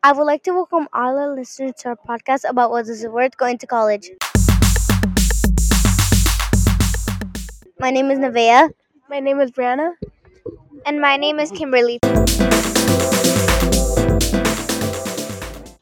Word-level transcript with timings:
I 0.00 0.12
would 0.12 0.22
like 0.24 0.44
to 0.44 0.52
welcome 0.52 0.86
all 0.92 1.18
our 1.18 1.34
listeners 1.34 1.72
to 1.78 1.88
our 1.88 1.96
podcast 1.96 2.48
about 2.48 2.70
what 2.70 2.86
is 2.86 3.02
it 3.02 3.12
worth 3.12 3.36
going 3.36 3.58
to 3.58 3.66
college. 3.66 4.10
My 7.80 7.90
name 7.90 8.08
is 8.12 8.20
Nevaeh. 8.20 8.70
My 9.10 9.18
name 9.18 9.40
is 9.40 9.50
Brianna. 9.50 9.94
And 10.86 11.00
my 11.00 11.16
name 11.16 11.40
is 11.40 11.50
Kimberly. 11.50 11.98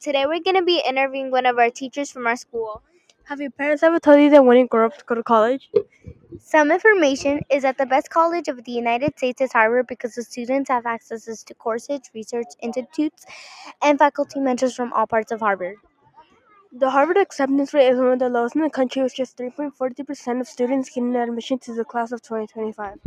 Today 0.01 0.25
we're 0.25 0.41
going 0.41 0.57
to 0.57 0.65
be 0.65 0.83
interviewing 0.89 1.31
one 1.31 1.45
of 1.45 1.59
our 1.59 1.69
teachers 1.69 2.11
from 2.11 2.27
our 2.27 2.37
school. 2.37 2.81
Have 3.27 3.41
your 3.41 3.51
parents 3.51 3.83
ever 3.83 4.01
told 4.01 4.21
you 4.21 4.31
they 4.31 4.41
want 4.41 4.59
to 4.59 4.67
grow 4.67 4.87
up 4.87 4.97
to 4.99 5.05
go 5.05 5.15
to 5.17 5.23
college? 5.23 5.71
Some 6.39 6.71
information 6.71 7.41
is 7.51 7.63
that 7.63 7.77
the 7.77 7.87
best 7.87 8.09
college 8.11 8.49
of 8.49 8.65
the 8.65 8.73
United 8.73 9.19
States 9.19 9.41
is 9.41 9.53
Harvard 9.53 9.87
because 9.89 10.15
the 10.15 10.23
students 10.23 10.71
have 10.71 10.87
access 10.87 11.43
to 11.43 11.55
courses, 11.55 12.01
research 12.15 12.47
institutes, 12.63 13.27
and 13.83 13.99
faculty 13.99 14.41
mentors 14.41 14.75
from 14.75 14.93
all 14.93 15.07
parts 15.07 15.33
of 15.33 15.41
Harvard. 15.41 15.77
The 16.73 16.91
Harvard 16.91 17.17
acceptance 17.17 17.75
rate 17.75 17.89
is 17.89 17.99
one 17.99 18.13
of 18.13 18.19
the 18.21 18.29
lowest 18.29 18.55
in 18.55 18.63
the 18.63 18.71
country, 18.71 19.03
with 19.03 19.15
just 19.15 19.37
3.42% 19.37 20.41
of 20.41 20.47
students 20.47 20.91
getting 20.91 21.17
admission 21.17 21.59
to 21.61 21.75
the 21.75 21.85
class 21.85 22.13
of 22.13 22.23
2025. 22.23 22.99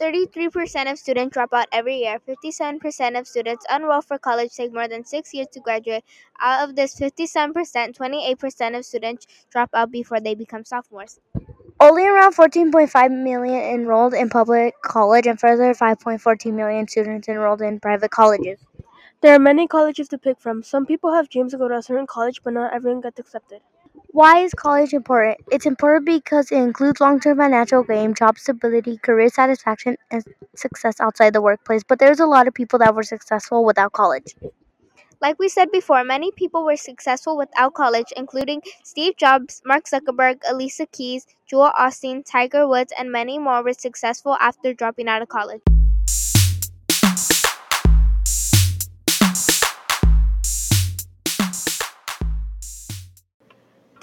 33% 0.00 0.90
of 0.90 0.98
students 0.98 1.32
drop 1.34 1.52
out 1.52 1.66
every 1.72 1.98
year. 1.98 2.18
57% 2.26 3.18
of 3.18 3.26
students 3.26 3.64
enroll 3.74 4.02
for 4.02 4.18
college 4.18 4.52
take 4.52 4.72
more 4.72 4.88
than 4.88 5.04
six 5.04 5.32
years 5.32 5.46
to 5.52 5.60
graduate. 5.60 6.04
Out 6.40 6.68
of 6.68 6.76
this 6.76 6.98
57%, 6.98 7.96
28% 7.96 8.78
of 8.78 8.84
students 8.84 9.26
drop 9.50 9.70
out 9.74 9.90
before 9.90 10.20
they 10.20 10.34
become 10.34 10.64
sophomores. 10.64 11.20
Only 11.80 12.06
around 12.06 12.34
14.5 12.34 13.22
million 13.22 13.62
enrolled 13.62 14.14
in 14.14 14.30
public 14.30 14.74
college 14.82 15.26
and 15.26 15.38
further 15.38 15.74
5.14 15.74 16.52
million 16.52 16.88
students 16.88 17.28
enrolled 17.28 17.62
in 17.62 17.80
private 17.80 18.10
colleges. 18.10 18.60
There 19.20 19.34
are 19.34 19.38
many 19.38 19.66
colleges 19.66 20.08
to 20.08 20.18
pick 20.18 20.40
from. 20.40 20.62
Some 20.62 20.86
people 20.86 21.12
have 21.14 21.28
dreams 21.28 21.52
to 21.52 21.58
go 21.58 21.68
to 21.68 21.76
a 21.76 21.82
certain 21.82 22.06
college, 22.06 22.42
but 22.42 22.52
not 22.52 22.74
everyone 22.74 23.00
gets 23.00 23.18
accepted. 23.18 23.60
Why 24.14 24.44
is 24.44 24.54
college 24.54 24.92
important? 24.92 25.38
It's 25.50 25.66
important 25.66 26.06
because 26.06 26.52
it 26.52 26.58
includes 26.58 27.00
long 27.00 27.18
term 27.18 27.38
financial 27.38 27.82
gain, 27.82 28.14
job 28.14 28.38
stability, 28.38 28.96
career 28.98 29.28
satisfaction, 29.28 29.96
and 30.08 30.22
success 30.54 31.00
outside 31.00 31.32
the 31.32 31.42
workplace. 31.42 31.82
But 31.82 31.98
there's 31.98 32.20
a 32.20 32.26
lot 32.26 32.46
of 32.46 32.54
people 32.54 32.78
that 32.78 32.94
were 32.94 33.02
successful 33.02 33.64
without 33.64 33.90
college. 33.90 34.36
Like 35.20 35.40
we 35.40 35.48
said 35.48 35.72
before, 35.72 36.04
many 36.04 36.30
people 36.30 36.64
were 36.64 36.76
successful 36.76 37.36
without 37.36 37.74
college, 37.74 38.12
including 38.16 38.62
Steve 38.84 39.16
Jobs, 39.16 39.60
Mark 39.66 39.86
Zuckerberg, 39.86 40.42
Alicia 40.48 40.86
Keys, 40.86 41.26
Joel 41.50 41.72
Osteen, 41.76 42.24
Tiger 42.24 42.68
Woods, 42.68 42.92
and 42.96 43.10
many 43.10 43.40
more 43.40 43.64
were 43.64 43.72
successful 43.72 44.36
after 44.38 44.72
dropping 44.72 45.08
out 45.08 45.22
of 45.22 45.28
college. 45.28 45.73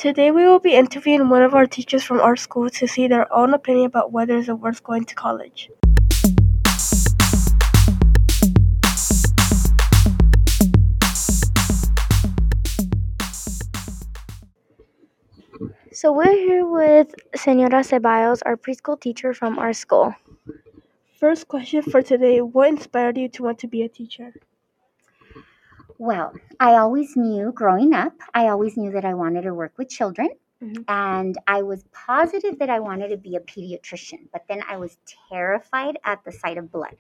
Today 0.02 0.31
we 0.31 0.47
will 0.47 0.57
be 0.57 0.73
interviewing 0.73 1.30
one 1.30 1.44
of 1.44 1.53
our 1.53 1.67
teachers 1.67 2.02
from 2.02 2.19
our 2.21 2.35
school 2.35 2.71
to 2.71 2.88
see 2.88 3.07
their 3.07 3.31
own 3.31 3.53
opinion 3.53 3.85
about 3.85 4.11
whether 4.11 4.35
it's 4.35 4.47
worth 4.49 4.81
going 4.81 5.05
to 5.05 5.13
college. 5.13 5.69
So 15.91 16.11
we're 16.11 16.33
here 16.33 16.66
with 16.66 17.13
Senora 17.35 17.83
Ceballos, 17.83 18.41
our 18.44 18.57
preschool 18.57 18.99
teacher 18.99 19.35
from 19.35 19.59
our 19.59 19.72
school. 19.72 20.16
First 21.19 21.47
question 21.47 21.83
for 21.83 22.02
today 22.02 22.41
What 22.41 22.69
inspired 22.69 23.19
you 23.19 23.29
to 23.29 23.44
want 23.44 23.59
to 23.59 23.67
be 23.67 23.83
a 23.83 23.88
teacher? 23.88 24.33
Well, 26.02 26.33
I 26.59 26.77
always 26.77 27.16
knew 27.16 27.52
growing 27.52 27.94
up, 27.94 28.13
I 28.33 28.47
always 28.47 28.75
knew 28.75 28.91
that 28.94 29.05
I 29.05 29.13
wanted 29.13 29.44
to 29.44 29.53
work 29.53 29.73
with 29.77 29.88
children. 29.88 30.30
Mhm. 30.59 30.83
And 30.88 31.38
I 31.45 31.61
was 31.61 31.83
positive 31.91 32.57
that 32.57 32.71
I 32.71 32.80
wanted 32.80 33.09
to 33.09 33.17
be 33.17 33.35
a 33.35 33.39
pediatrician, 33.39 34.27
but 34.33 34.47
then 34.49 34.63
I 34.67 34.78
was 34.78 34.97
terrified 35.29 36.00
at 36.03 36.23
the 36.23 36.31
sight 36.31 36.57
of 36.57 36.72
blood. 36.72 36.95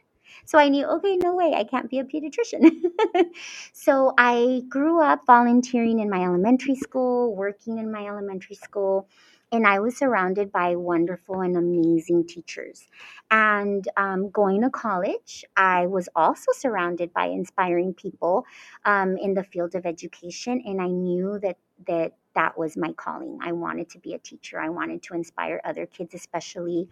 So 0.45 0.59
I 0.59 0.69
knew, 0.69 0.85
okay, 0.85 1.17
no 1.17 1.33
way, 1.33 1.55
I 1.55 1.63
can't 1.63 1.89
be 1.89 1.97
a 1.97 2.03
pediatrician. 2.03 2.63
so 3.73 4.13
I 4.19 4.61
grew 4.69 5.01
up 5.01 5.25
volunteering 5.25 5.99
in 5.99 6.07
my 6.07 6.23
elementary 6.23 6.75
school, 6.75 7.35
working 7.35 7.79
in 7.79 7.91
my 7.91 8.05
elementary 8.05 8.55
school, 8.55 9.09
and 9.51 9.67
I 9.67 9.79
was 9.79 9.97
surrounded 9.97 10.51
by 10.51 10.75
wonderful 10.75 11.41
and 11.41 11.57
amazing 11.57 12.27
teachers. 12.27 12.87
And 13.29 13.87
um, 13.97 14.29
going 14.29 14.61
to 14.61 14.69
college, 14.69 15.45
I 15.57 15.87
was 15.87 16.09
also 16.15 16.51
surrounded 16.53 17.13
by 17.13 17.25
inspiring 17.27 17.93
people 17.93 18.45
um, 18.85 19.17
in 19.17 19.33
the 19.33 19.43
field 19.43 19.75
of 19.75 19.85
education, 19.85 20.61
and 20.65 20.81
I 20.81 20.87
knew 20.87 21.39
that 21.39 21.57
that 21.87 22.13
that 22.35 22.57
was 22.57 22.77
my 22.77 22.93
calling. 22.93 23.39
I 23.41 23.51
wanted 23.51 23.89
to 23.89 23.99
be 23.99 24.13
a 24.13 24.19
teacher. 24.19 24.59
I 24.59 24.69
wanted 24.69 25.03
to 25.03 25.13
inspire 25.15 25.59
other 25.65 25.85
kids, 25.85 26.13
especially 26.13 26.87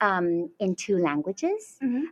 um, 0.00 0.50
in 0.58 0.74
two 0.74 0.98
languages. 0.98 1.78
Mhm. 1.82 2.04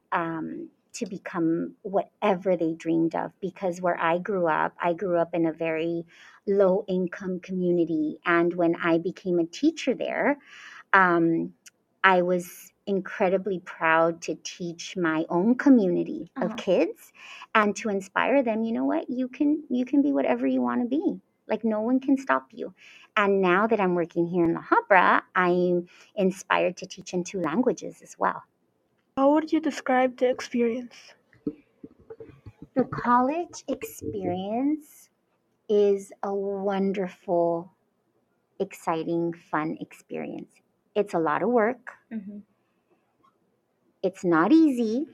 To 0.95 1.07
become 1.07 1.75
whatever 1.83 2.57
they 2.57 2.75
dreamed 2.75 3.15
of 3.15 3.33
because 3.41 3.81
where 3.81 3.99
I 4.01 4.19
grew 4.19 4.47
up, 4.49 4.75
I 4.81 4.93
grew 4.95 5.17
up 5.19 5.35
in 5.35 5.47
a 5.47 5.53
very 5.53 6.05
low 6.47 6.85
income 6.89 7.41
community. 7.41 8.19
And 8.27 8.55
when 8.55 8.77
I 8.77 8.99
became 8.99 9.39
a 9.39 9.47
teacher 9.47 9.95
there, 9.95 10.39
um, 10.93 11.53
I 12.05 12.23
was 12.23 12.73
incredibly 12.87 13.61
proud 13.61 14.23
to 14.23 14.35
teach 14.43 14.97
my 14.97 15.25
own 15.29 15.55
community 15.57 16.33
of 16.41 16.51
Uh-huh. 16.51 16.57
kids 16.57 17.13
and 17.55 17.77
to 17.77 17.89
inspire 17.91 18.43
them 18.43 18.65
you 18.65 18.73
know 18.73 18.85
what 18.87 19.09
you 19.09 19.29
can 19.29 19.63
you 19.71 19.85
can 19.85 20.03
be 20.03 20.13
whatever 20.13 20.47
you 20.47 20.61
want 20.61 20.83
to 20.83 20.89
be 20.89 21.21
like 21.49 21.65
no 21.65 21.81
one 21.81 22.01
can 22.01 22.17
stop 22.19 22.49
you 22.53 22.75
and 23.17 23.41
now 23.41 23.69
that 23.69 23.81
i'm 23.81 23.95
working 23.95 24.27
here 24.27 24.45
in 24.45 24.55
la 24.55 24.63
habra 24.63 25.23
i'm 25.37 25.87
inspired 26.17 26.77
to 26.77 26.87
teach 26.87 27.15
in 27.15 27.23
two 27.25 27.41
languages 27.41 28.03
as 28.03 28.17
well 28.19 28.43
How 29.17 29.33
would 29.33 29.53
you 29.53 29.61
describe 29.61 30.19
the 30.19 30.29
experience? 30.29 31.15
the 32.75 32.85
college 32.85 33.65
experience 33.69 35.11
is 35.69 36.13
a 36.23 36.35
wonderful 36.35 37.73
exciting 38.61 39.33
fun 39.35 39.77
experience 39.81 40.53
it's 40.95 41.15
a 41.15 41.19
lot 41.19 41.43
of 41.43 41.49
work 41.51 41.93
Mhm. 42.11 42.43
it's 44.03 44.25
not 44.25 44.53
easy 44.53 45.07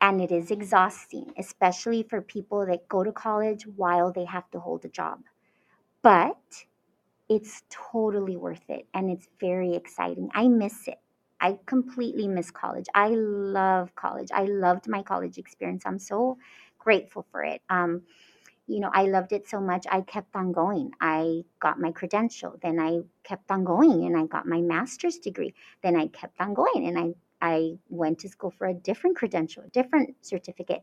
and 0.00 0.20
it 0.20 0.32
is 0.32 0.50
exhausting, 0.50 1.32
especially 1.38 2.02
for 2.02 2.20
people 2.22 2.66
that 2.66 2.88
go 2.88 3.04
to 3.04 3.12
college 3.12 3.66
while 3.66 4.12
they 4.12 4.24
have 4.24 4.50
to 4.50 4.60
hold 4.60 4.84
a 4.84 4.88
job. 4.88 5.20
But 6.02 6.66
it's 7.28 7.64
totally 7.70 8.36
worth 8.36 8.68
it 8.70 8.86
and 8.94 9.10
it's 9.10 9.28
very 9.40 9.74
exciting. 9.76 10.30
I 10.34 10.48
miss 10.48 10.88
it. 10.88 11.00
I 11.44 11.58
completely 11.66 12.26
miss 12.26 12.50
college. 12.50 12.86
I 12.94 13.08
love 13.10 13.94
college. 13.94 14.30
I 14.32 14.44
loved 14.44 14.88
my 14.88 15.02
college 15.02 15.36
experience. 15.38 15.82
I'm 15.86 15.98
so 15.98 16.38
grateful 16.78 17.26
for 17.30 17.44
it. 17.44 17.60
Um, 17.68 18.02
you 18.66 18.80
know, 18.80 18.90
I 18.94 19.04
loved 19.04 19.32
it 19.32 19.46
so 19.46 19.60
much. 19.60 19.86
I 19.90 20.00
kept 20.00 20.34
on 20.34 20.52
going. 20.52 20.92
I 21.00 21.42
got 21.60 21.78
my 21.78 21.92
credential. 21.92 22.58
Then 22.62 22.80
I 22.80 23.00
kept 23.24 23.50
on 23.50 23.64
going 23.64 24.06
and 24.06 24.16
I 24.16 24.24
got 24.26 24.46
my 24.46 24.62
master's 24.62 25.18
degree. 25.18 25.54
Then 25.82 25.96
I 25.96 26.06
kept 26.08 26.40
on 26.40 26.54
going 26.54 26.86
and 26.88 26.98
I 26.98 27.14
I 27.42 27.74
went 27.90 28.20
to 28.20 28.28
school 28.30 28.50
for 28.50 28.66
a 28.66 28.72
different 28.72 29.16
credential, 29.16 29.64
a 29.64 29.68
different 29.68 30.16
certificate. 30.22 30.82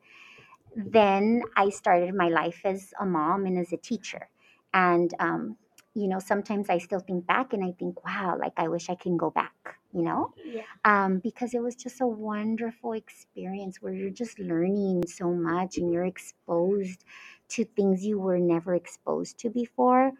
Then 0.75 1.41
I 1.55 1.69
started 1.69 2.13
my 2.15 2.29
life 2.29 2.61
as 2.65 2.93
a 2.99 3.05
mom 3.05 3.45
and 3.45 3.57
as 3.57 3.73
a 3.73 3.77
teacher. 3.77 4.29
And, 4.73 5.13
um, 5.19 5.57
you 5.95 6.07
know, 6.07 6.19
sometimes 6.19 6.69
I 6.69 6.77
still 6.77 6.99
think 6.99 7.25
back 7.25 7.53
and 7.53 7.63
I 7.63 7.73
think, 7.77 8.05
wow, 8.05 8.37
like 8.39 8.53
I 8.57 8.67
wish 8.69 8.89
I 8.89 8.95
can 8.95 9.17
go 9.17 9.29
back, 9.31 9.53
you 9.93 10.03
know? 10.03 10.33
Yeah. 10.45 10.63
Um, 10.85 11.19
because 11.19 11.53
it 11.53 11.61
was 11.61 11.75
just 11.75 12.01
a 12.01 12.07
wonderful 12.07 12.93
experience 12.93 13.81
where 13.81 13.93
you're 13.93 14.09
just 14.09 14.39
learning 14.39 15.03
so 15.07 15.31
much 15.31 15.77
and 15.77 15.91
you're 15.91 16.05
exposed 16.05 17.05
to 17.49 17.65
things 17.65 18.05
you 18.05 18.19
were 18.19 18.39
never 18.39 18.75
exposed 18.75 19.37
to 19.39 19.49
before. 19.49 20.11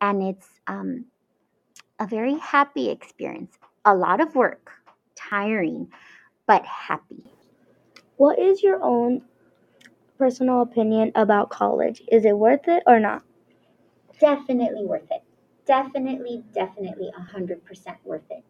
And 0.00 0.22
it's 0.22 0.48
um, 0.66 1.06
a 2.00 2.06
very 2.06 2.36
happy 2.38 2.90
experience. 2.90 3.58
A 3.84 3.94
lot 3.94 4.20
of 4.20 4.34
work, 4.34 4.72
tiring, 5.16 5.88
but 6.46 6.64
happy. 6.64 7.24
What 8.16 8.38
is 8.38 8.62
your 8.62 8.82
own 8.82 9.22
personal 10.18 10.62
opinion 10.62 11.12
about 11.14 11.50
college? 11.50 12.02
Is 12.10 12.24
it 12.24 12.36
worth 12.38 12.68
it 12.68 12.82
or 12.86 13.00
not? 13.00 13.22
Definitely 14.20 14.84
worth 14.86 15.10
it. 15.10 15.22
Definitely, 15.66 16.44
definitely 16.54 17.10
100% 17.18 17.60
worth 18.04 18.30
it. 18.30 18.44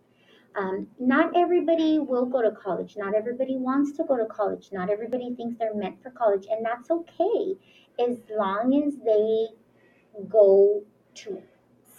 Um, 0.54 0.86
not 0.98 1.36
everybody 1.36 1.98
will 1.98 2.26
go 2.26 2.42
to 2.42 2.50
college. 2.50 2.94
Not 2.96 3.14
everybody 3.14 3.56
wants 3.56 3.96
to 3.96 4.04
go 4.04 4.16
to 4.16 4.26
college. 4.26 4.68
Not 4.72 4.90
everybody 4.90 5.34
thinks 5.34 5.56
they're 5.58 5.74
meant 5.74 6.02
for 6.02 6.10
college, 6.10 6.46
and 6.50 6.64
that's 6.64 6.90
okay 6.90 7.54
as 7.98 8.18
long 8.30 8.82
as 8.86 8.94
they 9.04 10.24
go 10.28 10.82
to 11.14 11.42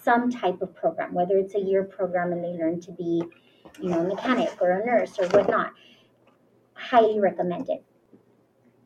some 0.03 0.29
type 0.29 0.61
of 0.61 0.75
program, 0.75 1.13
whether 1.13 1.37
it's 1.37 1.55
a 1.55 1.59
year 1.59 1.83
program 1.83 2.31
and 2.31 2.43
they 2.43 2.49
learn 2.49 2.79
to 2.81 2.91
be, 2.91 3.23
you 3.81 3.89
know, 3.89 4.01
a 4.01 4.03
mechanic 4.03 4.61
or 4.61 4.71
a 4.71 4.85
nurse 4.85 5.17
or 5.17 5.27
whatnot. 5.27 5.71
Highly 6.73 7.19
recommend 7.19 7.69
it. 7.69 7.83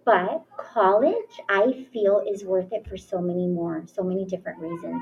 But 0.05 0.45
college, 0.57 1.41
I 1.49 1.85
feel, 1.91 2.23
is 2.25 2.45
worth 2.45 2.71
it 2.71 2.87
for 2.87 2.95
so 2.95 3.19
many 3.19 3.47
more, 3.47 3.83
so 3.87 4.03
many 4.03 4.25
different 4.25 4.59
reasons. 4.59 5.01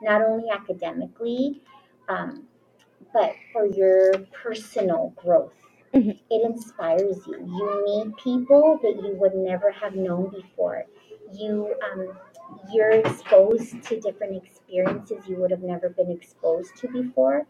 Not 0.00 0.22
only 0.22 0.48
academically, 0.48 1.62
um, 2.08 2.44
but 3.16 3.32
for 3.52 3.66
your 3.66 4.12
personal 4.44 5.02
growth. 5.16 5.54
Mhm. 5.94 6.18
It 6.30 6.42
inspires 6.52 7.18
you. 7.26 7.36
You 7.56 7.66
meet 7.88 8.16
people 8.18 8.78
that 8.82 8.96
you 9.04 9.12
would 9.20 9.34
never 9.34 9.70
have 9.70 9.94
known 9.96 10.30
before. 10.30 10.84
You 11.32 11.74
um, 11.86 12.00
you're 12.72 12.92
exposed 12.92 13.82
to 13.84 14.00
different 14.00 14.34
experiences 14.42 15.26
you 15.28 15.36
would 15.40 15.50
have 15.50 15.62
never 15.62 15.88
been 15.90 16.10
exposed 16.10 16.76
to 16.78 16.88
before. 16.88 17.46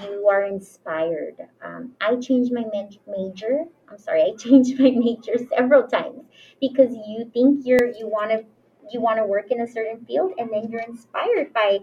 You 0.00 0.28
are 0.28 0.44
inspired. 0.44 1.36
Um, 1.62 1.92
I 2.00 2.16
changed 2.16 2.52
my 2.52 2.64
ma- 2.72 2.88
major. 3.06 3.64
I'm 3.88 3.98
sorry, 3.98 4.22
I 4.22 4.36
changed 4.38 4.78
my 4.80 4.90
major 4.90 5.34
several 5.56 5.86
times 5.86 6.22
because 6.60 6.94
you 7.06 7.30
think 7.32 7.66
you're 7.66 7.86
you 8.00 8.08
want 8.08 8.30
to 8.32 8.44
you 8.90 9.00
want 9.00 9.18
to 9.18 9.24
work 9.26 9.50
in 9.50 9.60
a 9.60 9.66
certain 9.68 10.04
field, 10.06 10.32
and 10.38 10.50
then 10.52 10.70
you're 10.70 10.82
inspired 10.82 11.52
by 11.52 11.78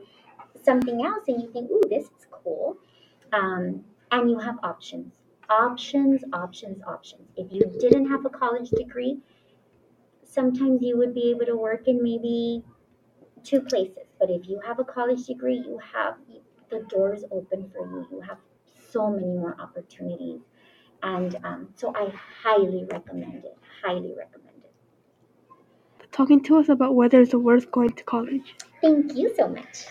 something 0.63 1.05
else, 1.05 1.25
and 1.27 1.41
you 1.41 1.51
think, 1.51 1.69
"Ooh, 1.71 1.81
this 1.89 2.05
is 2.05 2.27
cool." 2.30 2.30
Um, 3.33 3.83
and 4.11 4.29
you 4.29 4.37
have 4.39 4.57
options, 4.63 5.13
options, 5.49 6.23
options, 6.33 6.81
options. 6.85 7.27
If 7.37 7.51
you 7.51 7.63
didn't 7.79 8.09
have 8.09 8.25
a 8.25 8.29
college 8.29 8.69
degree, 8.69 9.19
sometimes 10.23 10.81
you 10.81 10.97
would 10.97 11.13
be 11.13 11.29
able 11.31 11.45
to 11.45 11.55
work 11.55 11.87
in 11.87 12.01
maybe 12.03 12.63
two 13.43 13.61
places. 13.61 14.07
But 14.19 14.29
if 14.29 14.47
you 14.47 14.59
have 14.65 14.79
a 14.79 14.83
college 14.83 15.25
degree, 15.25 15.57
you 15.57 15.79
have 15.93 16.15
the 16.69 16.85
doors 16.89 17.23
open 17.31 17.71
for 17.73 17.85
you. 17.85 18.07
You 18.11 18.21
have 18.21 18.37
so 18.91 19.09
many 19.09 19.27
more 19.27 19.55
opportunities. 19.59 20.41
And 21.03 21.37
um, 21.43 21.69
so 21.75 21.93
I 21.95 22.13
highly 22.43 22.85
recommend 22.91 23.45
it. 23.45 23.57
Highly 23.83 24.13
recommend 24.17 24.57
it. 24.63 26.11
Talking 26.11 26.43
to 26.43 26.57
us 26.57 26.69
about 26.69 26.95
whether 26.95 27.21
it's 27.21 27.33
worth 27.33 27.71
going 27.71 27.91
to 27.93 28.03
college. 28.03 28.55
Thank 28.81 29.15
you 29.15 29.33
so 29.35 29.47
much. 29.47 29.85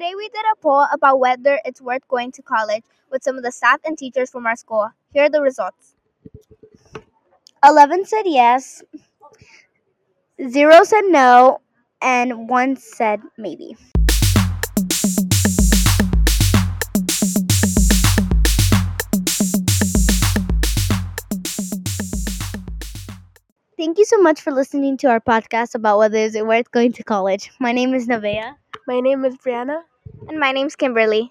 Today 0.00 0.14
we 0.16 0.30
did 0.30 0.44
a 0.50 0.56
poll 0.62 0.86
about 0.92 1.20
whether 1.20 1.60
it's 1.66 1.82
worth 1.82 2.08
going 2.08 2.32
to 2.32 2.40
college 2.40 2.84
with 3.10 3.22
some 3.22 3.36
of 3.36 3.42
the 3.42 3.52
staff 3.52 3.80
and 3.84 3.98
teachers 3.98 4.30
from 4.30 4.46
our 4.46 4.56
school. 4.56 4.88
Here 5.12 5.24
are 5.24 5.28
the 5.28 5.42
results. 5.42 5.94
11 7.62 8.06
said 8.06 8.22
yes, 8.24 8.82
0 10.42 10.84
said 10.84 11.02
no, 11.08 11.60
and 12.00 12.48
1 12.48 12.76
said 12.76 13.20
maybe. 13.36 13.76
Thank 23.76 23.98
you 23.98 24.06
so 24.06 24.22
much 24.22 24.40
for 24.40 24.50
listening 24.50 24.96
to 24.96 25.08
our 25.08 25.20
podcast 25.20 25.74
about 25.74 25.98
whether 25.98 26.16
is 26.16 26.34
it 26.34 26.46
worth 26.46 26.70
going 26.70 26.94
to 26.94 27.04
college. 27.04 27.50
My 27.60 27.72
name 27.72 27.92
is 27.92 28.08
Nevaeh. 28.08 28.54
My 28.86 29.00
name 29.00 29.26
is 29.26 29.36
Brianna. 29.36 29.82
And 30.30 30.40
my 30.40 30.52
name's 30.52 30.76
Kimberly. 30.76 31.30